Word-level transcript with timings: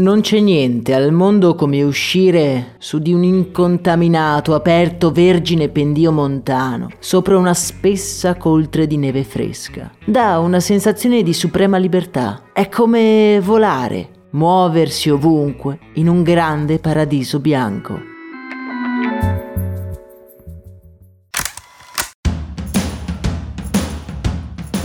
Non 0.00 0.22
c'è 0.22 0.40
niente 0.40 0.94
al 0.94 1.12
mondo 1.12 1.54
come 1.54 1.82
uscire 1.82 2.76
su 2.78 3.00
di 3.00 3.12
un 3.12 3.22
incontaminato, 3.22 4.54
aperto, 4.54 5.12
vergine 5.12 5.68
pendio 5.68 6.10
montano, 6.10 6.88
sopra 6.98 7.36
una 7.36 7.52
spessa 7.52 8.36
coltre 8.36 8.86
di 8.86 8.96
neve 8.96 9.24
fresca. 9.24 9.90
Dà 10.02 10.38
una 10.38 10.58
sensazione 10.58 11.22
di 11.22 11.34
suprema 11.34 11.76
libertà. 11.76 12.44
È 12.54 12.70
come 12.70 13.40
volare, 13.42 14.08
muoversi 14.30 15.10
ovunque, 15.10 15.78
in 15.96 16.08
un 16.08 16.22
grande 16.22 16.78
paradiso 16.78 17.38
bianco. 17.38 18.09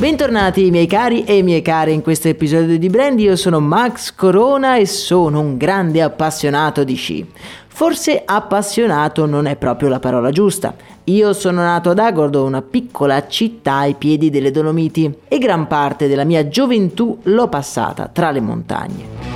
Bentornati 0.06 0.70
miei 0.70 0.86
cari 0.86 1.24
e 1.24 1.42
miei 1.42 1.64
care 1.64 1.92
in 1.92 2.04
questo 2.04 2.28
episodio 2.28 2.78
di 2.78 2.90
Brand, 2.90 3.20
io 3.20 3.36
sono 3.36 3.60
Max 3.60 4.14
Corona 4.14 4.76
e 4.76 4.86
sono 4.86 5.40
un 5.40 5.58
grande 5.58 6.00
appassionato 6.04 6.84
di 6.84 6.94
sci. 6.94 7.28
Forse 7.66 8.22
appassionato 8.24 9.26
non 9.26 9.48
è 9.48 9.56
proprio 9.56 9.90
la 9.90 9.98
parola 9.98 10.30
giusta. 10.30 10.76
Io 11.06 11.34
sono 11.34 11.64
nato 11.64 11.90
ad 11.90 11.98
Agordo, 11.98 12.44
una 12.44 12.62
piccola 12.62 13.28
città 13.28 13.78
ai 13.78 13.96
piedi 13.96 14.30
delle 14.30 14.52
Dolomiti, 14.52 15.12
e 15.28 15.40
gran 15.40 15.66
parte 15.66 16.08
della 16.08 16.24
mia 16.24 16.48
gioventù 16.48 17.22
l'ho 17.24 17.48
passata 17.48 18.08
tra 18.08 18.30
le 18.30 18.42
montagne. 18.42 19.35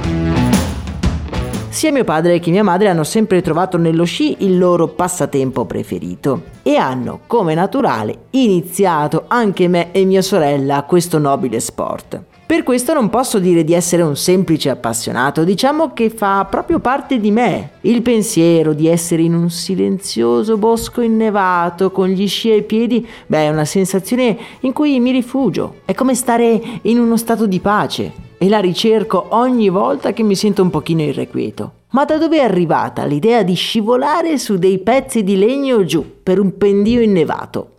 Sia 1.72 1.92
mio 1.92 2.04
padre 2.04 2.40
che 2.40 2.50
mia 2.50 2.64
madre 2.64 2.90
hanno 2.90 3.04
sempre 3.04 3.44
trovato 3.44 3.78
nello 3.78 4.04
sci 4.04 4.38
il 4.40 4.58
loro 4.58 4.88
passatempo 4.88 5.66
preferito 5.66 6.42
e 6.64 6.76
hanno, 6.76 7.22
come 7.28 7.54
naturale, 7.54 8.26
iniziato 8.32 9.26
anche 9.28 9.68
me 9.68 9.92
e 9.92 10.04
mia 10.04 10.24
sorella 10.24 10.78
a 10.78 10.84
questo 10.84 11.20
nobile 11.20 11.60
sport. 11.60 12.22
Per 12.48 12.64
questo 12.64 12.94
non 12.94 13.12
posso 13.12 13.38
dire 13.38 13.64
di 13.64 13.74
essere 13.74 14.02
un 14.02 14.16
semplice 14.16 14.72
appassionato, 14.72 15.44
diciamo 15.44 15.94
che 15.94 16.10
fa 16.10 16.46
proprio 16.50 16.80
parte 16.80 17.20
di 17.20 17.30
me. 17.30 17.74
Il 17.82 18.02
pensiero 18.02 18.74
di 18.74 18.88
essere 18.88 19.22
in 19.22 19.36
un 19.36 19.52
silenzioso 19.52 20.58
bosco 20.58 21.02
innevato 21.02 21.92
con 21.92 22.08
gli 22.08 22.28
sci 22.28 22.50
ai 22.50 22.64
piedi, 22.64 23.08
beh, 23.28 23.46
è 23.46 23.50
una 23.50 23.66
sensazione 23.66 24.36
in 24.62 24.74
cui 24.74 25.00
mi 25.00 25.12
rifugio. 25.12 25.82
È 25.86 25.94
come 25.94 26.16
stare 26.16 26.60
in 26.82 27.00
uno 27.00 27.16
stato 27.16 27.46
di 27.46 27.60
pace 27.60 28.28
e 28.40 28.48
la 28.48 28.60
ricerco 28.60 29.28
ogni 29.32 29.68
volta 29.68 30.14
che 30.14 30.24
mi 30.24 30.36
sento 30.36 30.62
un 30.62 30.70
pochino 30.70 31.02
irrequieto. 31.02 31.74
Ma 31.90 32.06
da 32.06 32.18
dove 32.18 32.38
è 32.38 32.44
arrivata 32.44 33.04
l'idea 33.04 33.44
di 33.44 33.54
scivolare 33.54 34.38
su 34.38 34.58
dei 34.58 34.80
pezzi 34.80 35.24
di 35.24 35.38
legno 35.38 35.84
giù 35.84 36.22
per 36.24 36.40
un 36.40 36.58
pendio 36.58 37.02
innevato? 37.02 37.74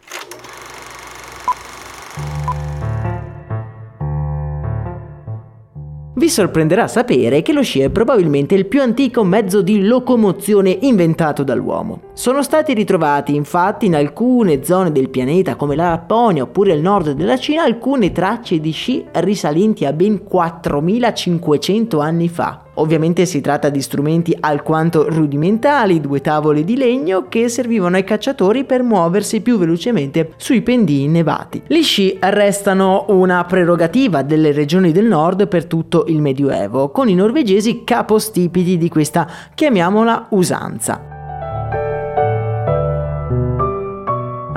Sorprenderà 6.31 6.89
sapere 6.89 7.43
che 7.43 7.53
lo 7.53 7.63
sci 7.63 7.81
è 7.81 7.91
probabilmente 7.91 8.55
il 8.55 8.67
più 8.67 8.81
antico 8.81 9.25
mezzo 9.25 9.61
di 9.61 9.83
locomozione 9.83 10.79
inventato 10.81 11.43
dall'uomo. 11.43 12.01
Sono 12.15 12.43
stati 12.43 12.73
ritrovati 12.73 13.35
infatti 13.35 13.87
in 13.87 13.95
alcune 13.95 14.65
zone 14.65 14.93
del 14.93 15.11
pianeta 15.11 15.57
come 15.57 15.77
la 15.77 15.89
Lapponia 15.91 16.45
oppure 16.45 16.73
il 16.73 16.81
nord 16.81 17.11
della 17.11 17.37
Cina 17.37 17.65
alcune 17.65 18.13
tracce 18.13 18.61
di 18.61 18.71
sci 18.71 19.05
risalenti 19.13 19.85
a 19.85 19.93
ben 19.93 20.25
4500 20.25 21.99
anni 22.01 22.29
fa. 22.29 22.65
Ovviamente 22.81 23.27
si 23.27 23.43
tratta 23.43 23.69
di 23.69 23.83
strumenti 23.83 24.35
alquanto 24.41 25.07
rudimentali, 25.07 26.01
due 26.01 26.23
tavole 26.23 26.65
di 26.65 26.79
legno 26.79 27.27
che 27.29 27.51
servivano 27.51 27.97
ai 27.97 28.05
cacciatori 28.05 28.65
per 28.65 28.83
muoversi 28.83 29.43
più 29.43 29.59
velocemente 29.59 30.33
sui 30.39 30.63
pendii 30.63 31.03
innevati. 31.03 31.63
Gli 31.67 31.83
sci 31.83 32.17
restano 32.19 33.05
una 33.09 33.45
prerogativa 33.45 34.23
delle 34.23 34.53
regioni 34.53 34.93
del 34.93 35.05
nord 35.05 35.47
per 35.47 35.67
tutto 35.67 36.07
il 36.09 36.23
Medioevo, 36.23 36.91
con 36.91 37.11
i 37.11 37.15
norvegesi 37.15 37.85
capostipiti 37.85 38.79
di 38.79 38.89
questa, 38.89 39.29
chiamiamola, 39.55 40.29
usanza. 40.31 41.10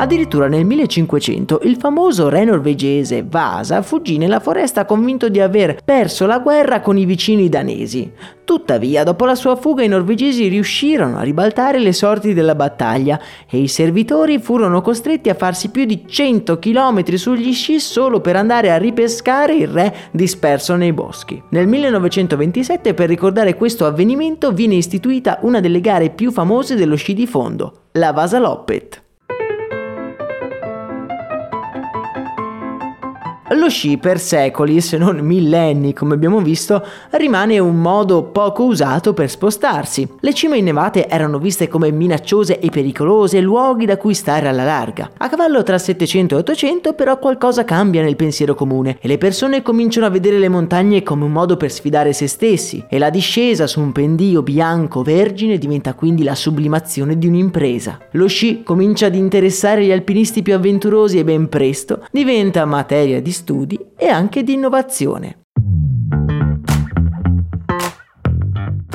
Addirittura 0.04 0.50
nel 0.50 0.66
1500 0.66 1.62
il 1.64 1.78
famoso 1.78 2.28
re 2.28 2.44
norvegese 2.44 3.24
Vasa 3.26 3.82
fuggì 3.82 4.18
nella 4.18 4.42
foresta 4.42 4.84
convinto 4.84 5.30
di 5.30 5.40
aver 5.40 5.78
perso 5.82 6.26
la 6.26 6.40
guerra 6.40 6.82
con 6.82 6.98
i 6.98 7.06
vicini 7.06 7.48
danesi. 7.48 8.12
Tuttavia, 8.44 9.06
dopo 9.06 9.24
la 9.24 9.36
sua 9.36 9.56
fuga 9.56 9.82
i 9.82 9.88
norvegesi 9.88 10.50
riuscirono 10.50 11.20
a 11.20 11.22
ribaltare 11.22 11.80
le 11.80 11.94
sorti 11.94 12.34
della 12.34 12.54
battaglia 12.54 13.18
e 13.50 13.60
i 13.60 13.70
servitori 13.70 14.40
furono 14.40 14.82
costretti 14.82 15.30
a 15.30 15.36
farsi 15.36 15.70
più 15.70 15.86
di 15.86 16.04
100 16.06 16.60
km 16.60 17.16
sugli 17.16 17.54
sci 17.54 17.80
solo 17.80 18.20
per 18.20 18.36
andare 18.36 18.72
a 18.72 18.78
ripescare 18.78 19.56
il 19.56 19.70
re 19.70 19.96
disperso 20.12 20.76
nei 20.76 20.92
boschi. 20.92 21.42
Nel 21.52 21.68
1927 21.68 22.94
per 22.94 23.08
ricordare 23.08 23.56
questo 23.56 23.86
avvenimento 23.86 24.52
viene 24.52 24.76
istituita 24.76 25.40
una 25.44 25.62
delle 25.62 25.80
gare 25.80 26.10
più 26.10 26.30
famose 26.30 26.76
dello 26.76 26.98
sci 26.98 27.14
di 27.14 27.26
fondo, 27.26 27.84
la 27.94 28.12
Vasaloppet. 28.12 29.03
Lo 33.56 33.70
sci 33.70 33.98
per 33.98 34.20
secoli, 34.20 34.82
se 34.82 34.98
non 34.98 35.18
millenni 35.20 35.94
come 35.94 36.16
abbiamo 36.16 36.40
visto, 36.40 36.84
rimane 37.12 37.60
un 37.60 37.76
modo 37.76 38.24
poco 38.24 38.64
usato 38.64 39.14
per 39.14 39.30
spostarsi. 39.30 40.08
Le 40.22 40.34
cime 40.34 40.58
innevate 40.58 41.08
erano 41.08 41.38
viste 41.38 41.68
come 41.68 41.92
minacciose 41.92 42.60
e 42.60 42.70
pericolose, 42.70 43.42
luoghi 43.42 43.86
da 43.86 43.98
cui 43.98 44.16
stare 44.16 44.48
alla 44.48 44.64
larga. 44.64 45.12
A 45.18 45.30
cavallo 45.30 45.62
tra 45.62 45.78
700 45.78 46.36
e 46.36 46.38
800 46.40 46.94
però 46.94 47.20
qualcosa 47.20 47.64
cambia 47.64 48.02
nel 48.02 48.16
pensiero 48.16 48.56
comune 48.56 48.98
e 49.00 49.08
le 49.08 49.20
persone 49.20 49.62
cominciano 49.62 50.08
a 50.08 50.10
vedere 50.10 50.40
le 50.40 50.50
montagne 50.50 51.04
come 51.04 51.26
un 51.26 51.32
modo 51.32 51.56
per 51.56 51.72
sfidare 51.72 52.12
se 52.14 52.28
stessi 52.28 52.84
e 52.90 52.98
la 52.98 53.12
discesa 53.12 53.68
su 53.68 53.80
un 53.80 53.92
pendio 53.92 54.42
bianco 54.42 55.04
vergine 55.04 55.60
diventa 55.60 55.94
quindi 55.94 56.24
la 56.24 56.36
sublimazione 56.36 57.20
di 57.20 57.28
un'impresa. 57.28 58.00
Lo 58.12 58.28
sci 58.28 58.64
comincia 58.64 59.06
ad 59.06 59.16
interessare 59.16 59.86
gli 59.86 59.92
alpinisti 59.92 60.42
più 60.42 60.56
avventurosi 60.56 61.20
e 61.20 61.24
ben 61.24 61.50
presto 61.50 62.06
diventa 62.12 62.66
materia 62.66 63.22
di 63.22 63.32
studi 63.44 63.78
e 63.98 64.08
anche 64.08 64.42
di 64.42 64.54
innovazione. 64.54 65.43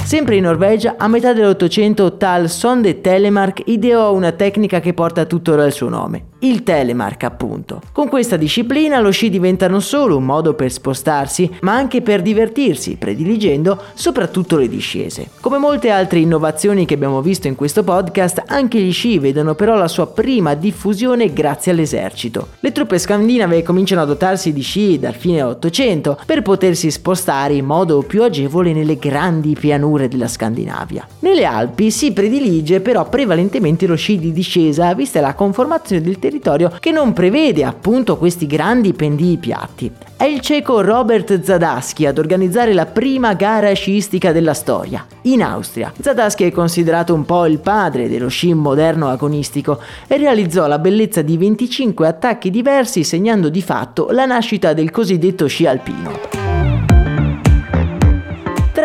Sempre 0.08 0.36
in 0.36 0.44
Norvegia, 0.44 0.94
a 0.96 1.06
metà 1.06 1.34
dell'Ottocento, 1.34 2.16
tal 2.16 2.48
Sonde 2.48 3.02
Telemark 3.02 3.64
ideò 3.66 4.14
una 4.14 4.32
tecnica 4.32 4.80
che 4.80 4.94
porta 4.94 5.26
tuttora 5.26 5.66
il 5.66 5.72
suo 5.74 5.91
nome, 5.91 6.28
il 6.38 6.62
telemark 6.62 7.24
appunto. 7.24 7.82
Con 7.92 8.08
questa 8.08 8.38
disciplina 8.38 9.00
lo 9.00 9.10
sci 9.10 9.28
diventa 9.28 9.69
non 9.69 9.82
solo 9.82 10.16
un 10.16 10.24
modo 10.24 10.54
per 10.54 10.72
spostarsi, 10.72 11.58
ma 11.60 11.74
anche 11.74 12.00
per 12.00 12.22
divertirsi, 12.22 12.96
prediligendo 12.96 13.82
soprattutto 13.92 14.56
le 14.56 14.70
discese. 14.70 15.28
Come 15.41 15.58
molte 15.58 15.91
altre 15.91 16.20
innovazioni 16.20 16.86
che 16.86 16.94
abbiamo 16.94 17.20
visto 17.20 17.46
in 17.46 17.54
questo 17.54 17.84
podcast, 17.84 18.44
anche 18.46 18.80
gli 18.80 18.92
sci 18.94 19.19
vedono 19.19 19.54
però 19.54 19.76
la 19.76 19.88
sua 19.88 20.06
prima 20.06 20.54
diffusione 20.54 21.34
grazie 21.34 21.72
all'esercito. 21.72 22.48
Le 22.60 22.72
truppe 22.72 22.98
scandinave 22.98 23.62
cominciano 23.62 24.00
a 24.00 24.06
dotarsi 24.06 24.54
di 24.54 24.62
sci 24.62 24.98
dal 24.98 25.14
fine 25.14 25.42
800 25.42 26.20
per 26.25 26.40
potersi 26.40 26.90
spostare 26.90 27.52
in 27.52 27.66
modo 27.66 28.00
più 28.00 28.22
agevole 28.22 28.72
nelle 28.72 28.96
grandi 28.96 29.52
pianure 29.52 29.96
della 30.06 30.28
Scandinavia. 30.28 31.04
Nelle 31.20 31.44
Alpi 31.44 31.91
si 31.91 32.12
predilige 32.12 32.81
però 32.81 33.09
prevalentemente 33.09 33.86
lo 33.86 33.96
sci 33.96 34.19
di 34.19 34.32
discesa, 34.32 34.94
vista 34.94 35.20
la 35.20 35.34
conformazione 35.34 36.02
del 36.02 36.20
territorio 36.20 36.76
che 36.78 36.93
non 36.93 37.12
prevede 37.12 37.64
appunto 37.64 38.17
questi 38.17 38.46
grandi 38.46 38.93
pendii 38.93 39.38
piatti. 39.38 39.90
È 40.19 40.25
il 40.25 40.40
ceco 40.40 40.81
Robert 40.81 41.43
Zadaschi 41.43 42.05
ad 42.05 42.19
organizzare 42.19 42.75
la 42.75 42.87
prima 42.87 43.34
gara 43.34 43.73
sciistica 43.73 44.32
della 44.32 44.52
storia, 44.52 45.06
in 45.23 45.43
Austria. 45.43 45.93
Zadaschi 45.96 46.43
è 46.44 46.50
considerato 46.50 47.14
un 47.14 47.25
po' 47.25 47.46
il 47.46 47.61
padre 47.61 48.08
dello 48.08 48.26
sci 48.26 48.52
moderno 48.52 49.08
agonistico 49.08 49.81
e 50.08 50.17
realizzò 50.17 50.67
la 50.67 50.81
bellezza 50.81 51.23
di 51.23 51.37
25 51.37 52.06
attacchi 52.06 52.50
diversi 52.50 53.05
segnando 53.05 53.49
di 53.49 53.62
fatto 53.62 54.08
la 54.11 54.26
nascita 54.26 54.73
del 54.73 54.90
cosiddetto 54.90 55.46
sci 55.46 55.67
alpino. 55.67 56.48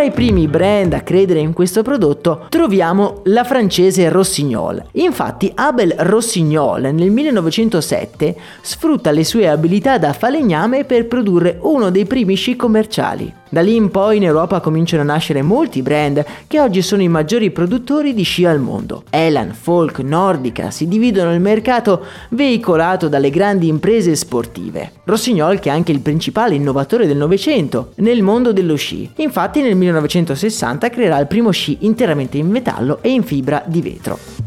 I 0.04 0.12
primi 0.12 0.50
brand 0.50 0.92
a 0.92 1.00
credere 1.00 1.40
in 1.40 1.54
questo 1.54 1.82
prodotto 1.82 2.48
troviamo 2.50 3.22
la 3.28 3.46
francese 3.46 4.10
Rossignol. 4.10 4.84
Infatti 4.94 5.50
Abel 5.56 5.94
Rossignol 5.98 6.90
nel 6.94 7.10
1907 7.10 8.36
sfrutta 8.62 9.12
le 9.12 9.24
sue 9.24 9.48
abilità 9.48 9.98
da 9.98 10.12
falegname 10.12 10.84
per 10.84 11.08
produrre 11.08 11.58
uno 11.62 11.90
dei 11.90 12.04
primi 12.04 12.36
sci 12.36 12.58
commerciali. 12.58 13.34
Da 13.54 13.62
lì 13.62 13.76
in 13.76 13.92
poi 13.92 14.18
in 14.18 14.24
Europa 14.24 14.62
cominciano 14.62 15.04
a 15.04 15.06
nascere 15.06 15.44
molti 15.44 15.84
brand 15.84 16.26
che 16.48 16.60
oggi 16.60 16.82
sono 16.82 17.04
i 17.04 17.08
maggiori 17.08 17.52
produttori 17.52 18.16
di 18.16 18.24
sci 18.24 18.46
al 18.46 18.60
mondo. 18.60 19.04
Elan, 19.12 19.54
Folk, 19.54 20.00
Nordica 20.00 20.72
si 20.72 20.88
dividono 20.88 21.32
il 21.32 21.40
mercato 21.40 22.04
veicolato 22.30 23.08
dalle 23.08 23.30
grandi 23.30 23.68
imprese 23.68 24.16
sportive. 24.16 24.94
Rossignol 25.04 25.60
che 25.60 25.70
è 25.70 25.72
anche 25.72 25.92
il 25.92 26.00
principale 26.00 26.56
innovatore 26.56 27.06
del 27.06 27.18
Novecento 27.18 27.92
nel 27.98 28.24
mondo 28.24 28.54
dello 28.54 28.74
sci. 28.74 29.08
Infatti 29.18 29.62
nel 29.62 29.76
1960 29.76 30.90
creerà 30.90 31.20
il 31.20 31.28
primo 31.28 31.52
sci 31.52 31.78
interamente 31.82 32.40
in 32.40 32.50
metallo 32.50 33.04
e 33.04 33.12
in 33.12 33.22
fibra 33.22 33.62
di 33.68 33.82
vetro. 33.84 34.43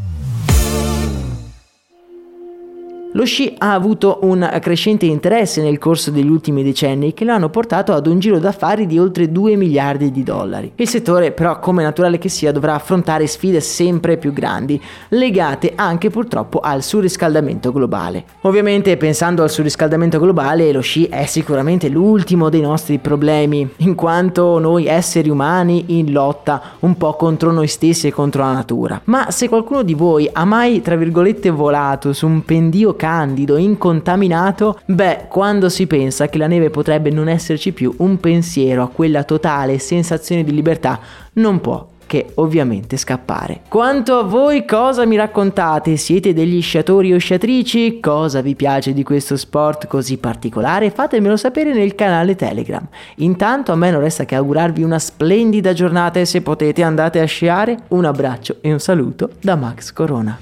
Lo 3.17 3.25
sci 3.25 3.55
ha 3.57 3.73
avuto 3.73 4.19
un 4.21 4.47
crescente 4.61 5.07
interesse 5.07 5.63
nel 5.63 5.79
corso 5.79 6.11
degli 6.11 6.29
ultimi 6.29 6.61
decenni 6.61 7.15
che 7.15 7.25
lo 7.25 7.33
hanno 7.33 7.49
portato 7.49 7.91
ad 7.93 8.05
un 8.05 8.19
giro 8.19 8.37
d'affari 8.37 8.85
di 8.85 8.99
oltre 8.99 9.31
2 9.31 9.55
miliardi 9.55 10.11
di 10.11 10.21
dollari. 10.21 10.73
Il 10.75 10.87
settore 10.87 11.31
però, 11.31 11.57
come 11.57 11.81
naturale 11.81 12.19
che 12.19 12.29
sia, 12.29 12.51
dovrà 12.51 12.75
affrontare 12.75 13.25
sfide 13.25 13.59
sempre 13.59 14.17
più 14.17 14.33
grandi, 14.33 14.79
legate 15.07 15.73
anche 15.73 16.11
purtroppo 16.11 16.59
al 16.59 16.83
surriscaldamento 16.83 17.71
globale. 17.71 18.23
Ovviamente 18.41 18.95
pensando 18.97 19.41
al 19.41 19.49
surriscaldamento 19.49 20.19
globale, 20.19 20.71
lo 20.71 20.81
sci 20.81 21.05
è 21.05 21.25
sicuramente 21.25 21.89
l'ultimo 21.89 22.49
dei 22.49 22.61
nostri 22.61 22.99
problemi, 22.99 23.67
in 23.77 23.95
quanto 23.95 24.59
noi 24.59 24.85
esseri 24.85 25.29
umani 25.29 25.97
in 25.97 26.11
lotta 26.11 26.61
un 26.81 26.95
po' 26.95 27.15
contro 27.15 27.51
noi 27.51 27.67
stessi 27.67 28.05
e 28.05 28.11
contro 28.11 28.43
la 28.43 28.53
natura. 28.53 29.01
Ma 29.05 29.31
se 29.31 29.49
qualcuno 29.49 29.81
di 29.81 29.95
voi 29.95 30.29
ha 30.31 30.45
mai, 30.45 30.83
tra 30.83 30.95
virgolette, 30.95 31.49
volato 31.49 32.13
su 32.13 32.27
un 32.27 32.45
pendio 32.45 32.93
candido, 33.07 33.55
incontaminato, 33.55 34.81
beh, 34.83 35.27
quando 35.29 35.69
si 35.69 35.87
pensa 35.87 36.27
che 36.27 36.37
la 36.37 36.47
neve 36.47 36.69
potrebbe 36.69 37.09
non 37.09 37.29
esserci 37.29 37.71
più, 37.71 37.95
un 37.99 38.19
pensiero 38.19 38.83
a 38.83 38.89
quella 38.89 39.23
totale 39.23 39.79
sensazione 39.79 40.43
di 40.43 40.51
libertà 40.51 40.99
non 41.33 41.61
può 41.61 41.87
che 42.05 42.31
ovviamente 42.35 42.97
scappare. 42.97 43.61
Quanto 43.69 44.17
a 44.17 44.23
voi 44.23 44.65
cosa 44.65 45.05
mi 45.05 45.15
raccontate? 45.15 45.95
Siete 45.95 46.33
degli 46.33 46.61
sciatori 46.61 47.13
o 47.13 47.17
sciatrici? 47.17 48.01
Cosa 48.01 48.41
vi 48.41 48.55
piace 48.55 48.91
di 48.91 49.03
questo 49.03 49.37
sport 49.37 49.87
così 49.87 50.17
particolare? 50.17 50.89
Fatemelo 50.89 51.37
sapere 51.37 51.73
nel 51.73 51.95
canale 51.95 52.35
Telegram. 52.35 52.85
Intanto 53.17 53.71
a 53.71 53.75
me 53.75 53.89
non 53.89 54.01
resta 54.01 54.25
che 54.25 54.35
augurarvi 54.35 54.83
una 54.83 54.99
splendida 54.99 55.71
giornata 55.71 56.19
e 56.19 56.25
se 56.25 56.41
potete 56.41 56.83
andate 56.83 57.21
a 57.21 57.25
sciare. 57.25 57.77
Un 57.89 58.03
abbraccio 58.03 58.57
e 58.59 58.71
un 58.71 58.79
saluto 58.79 59.29
da 59.39 59.55
Max 59.55 59.93
Corona. 59.93 60.37